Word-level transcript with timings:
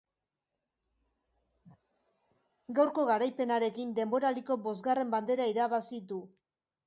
Gaurko 2.79 3.05
garaipenarekin, 3.09 3.93
denboraldiko 3.99 4.57
bosgarren 4.69 5.15
bandera 5.17 5.49
irabazi 5.55 6.01
du. 6.13 6.19